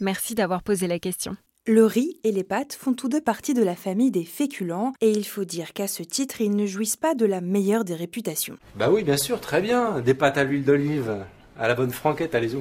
[0.00, 1.36] Merci d'avoir posé la question.
[1.66, 5.10] Le riz et les pâtes font tous deux partie de la famille des féculents et
[5.10, 8.58] il faut dire qu'à ce titre, ils ne jouissent pas de la meilleure des réputations.
[8.74, 10.00] Bah oui, bien sûr, très bien.
[10.02, 11.24] Des pâtes à l'huile d'olive,
[11.58, 12.58] à la bonne franquette, allez-y.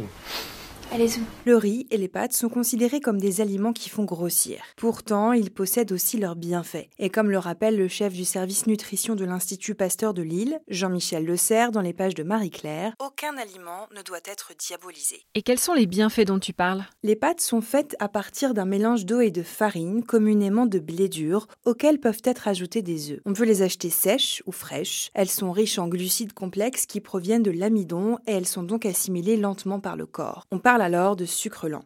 [0.96, 1.20] Allez-y.
[1.44, 4.64] Le riz et les pâtes sont considérés comme des aliments qui font grossir.
[4.78, 6.88] Pourtant, ils possèdent aussi leurs bienfaits.
[7.00, 11.26] Et comme le rappelle le chef du service nutrition de l'Institut Pasteur de Lille, Jean-Michel
[11.26, 15.26] Le Serre, dans les pages de Marie-Claire, aucun aliment ne doit être diabolisé.
[15.34, 16.86] Et quels sont les bienfaits dont tu parles?
[17.04, 21.10] Les pâtes sont faites à partir d'un mélange d'eau et de farine, communément de blé
[21.10, 23.20] dur, auxquels peuvent être ajoutés des œufs.
[23.26, 25.10] On peut les acheter sèches ou fraîches.
[25.14, 29.36] Elles sont riches en glucides complexes qui proviennent de l'amidon et elles sont donc assimilées
[29.36, 30.46] lentement par le corps.
[30.52, 31.84] On parle alors de sucre lent.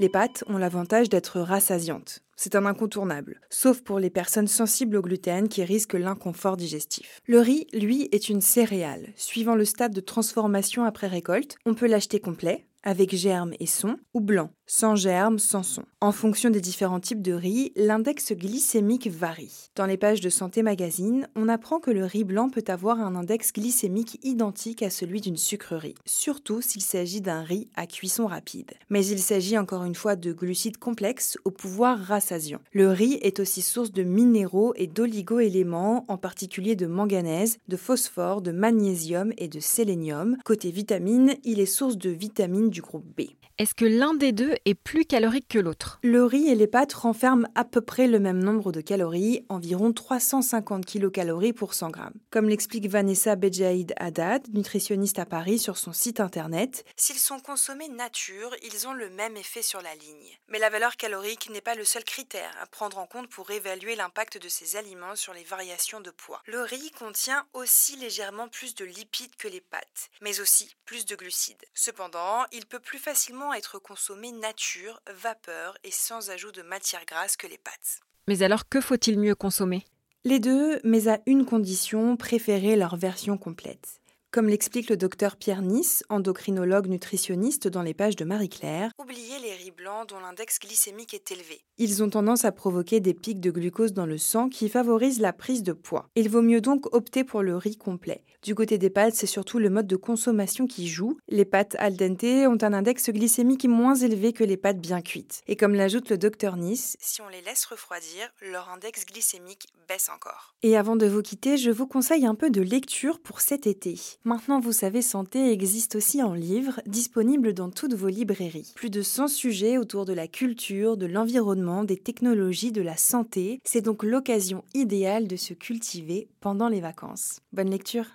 [0.00, 2.18] Les pâtes ont l'avantage d'être rassasiantes.
[2.34, 7.20] C'est un incontournable, sauf pour les personnes sensibles au gluten qui risquent l'inconfort digestif.
[7.26, 9.12] Le riz, lui, est une céréale.
[9.14, 13.96] Suivant le stade de transformation après récolte, on peut l'acheter complet, avec germes et son,
[14.14, 15.84] ou blanc, sans germes, sans son.
[16.00, 19.70] En fonction des différents types de riz, l'index glycémique varie.
[19.74, 23.16] Dans les pages de Santé Magazine, on apprend que le riz blanc peut avoir un
[23.16, 28.72] index glycémique identique à celui d'une sucrerie, surtout s'il s'agit d'un riz à cuisson rapide.
[28.90, 32.60] Mais il s'agit encore une fois de glucides complexes au pouvoir rassasiant.
[32.72, 38.42] Le riz est aussi source de minéraux et d'oligo-éléments, en particulier de manganèse, de phosphore,
[38.42, 40.36] de magnésium et de sélénium.
[40.44, 43.22] Côté vitamines, il est source de vitamines du groupe B.
[43.56, 46.92] Est-ce que l'un des deux est plus calorique que l'autre Le riz et les pâtes
[46.92, 52.14] renferment à peu près le même nombre de calories, environ 350 kilocalories pour 100 grammes.
[52.30, 57.88] Comme l'explique Vanessa Bejaïd Haddad, nutritionniste à Paris sur son site internet, s'ils sont consommés
[57.88, 60.38] nature, ils ont le même effet sur la ligne.
[60.48, 63.96] Mais la valeur calorique n'est pas le seul critère à prendre en compte pour évaluer
[63.96, 66.42] l'impact de ces aliments sur les variations de poids.
[66.46, 71.16] Le riz contient aussi légèrement plus de lipides que les pâtes, mais aussi plus de
[71.16, 71.64] glucides.
[71.74, 77.34] Cependant, il peut plus facilement être consommé nature, vapeur et sans ajout de matière grasse
[77.34, 78.00] que les pâtes.
[78.28, 79.86] Mais alors que faut-il mieux consommer?
[80.24, 84.02] Les deux, mais à une condition, préférer leur version complète.
[84.34, 89.52] Comme l'explique le docteur Pierre Nice, endocrinologue nutritionniste dans les pages de Marie-Claire, oubliez les
[89.52, 91.62] riz blancs dont l'index glycémique est élevé.
[91.78, 95.32] Ils ont tendance à provoquer des pics de glucose dans le sang qui favorisent la
[95.32, 96.08] prise de poids.
[96.16, 98.24] Il vaut mieux donc opter pour le riz complet.
[98.42, 101.16] Du côté des pâtes, c'est surtout le mode de consommation qui joue.
[101.28, 105.42] Les pâtes al dente ont un index glycémique moins élevé que les pâtes bien cuites.
[105.46, 110.08] Et comme l'ajoute le docteur Nice, si on les laisse refroidir, leur index glycémique baisse
[110.08, 110.56] encore.
[110.62, 113.96] Et avant de vous quitter, je vous conseille un peu de lecture pour cet été.
[114.26, 118.72] Maintenant, vous savez, Santé existe aussi en livre, disponible dans toutes vos librairies.
[118.74, 123.60] Plus de 100 sujets autour de la culture, de l'environnement, des technologies, de la santé.
[123.64, 127.40] C'est donc l'occasion idéale de se cultiver pendant les vacances.
[127.52, 128.06] Bonne lecture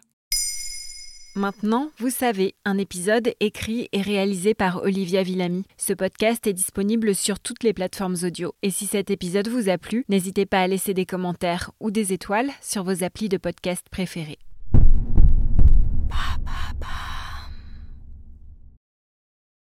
[1.35, 5.63] Maintenant, vous savez, un épisode écrit et réalisé par Olivia Villamy.
[5.77, 8.55] Ce podcast est disponible sur toutes les plateformes audio.
[8.63, 12.13] Et si cet épisode vous a plu, n'hésitez pas à laisser des commentaires ou des
[12.13, 14.39] étoiles sur vos applis de podcast préférés.
[16.09, 17.08] 爸爸爸。